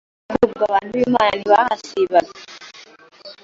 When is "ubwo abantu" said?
0.47-0.89